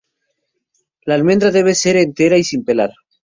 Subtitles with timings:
[1.05, 2.89] La almendra debe ser entera y sin pelar.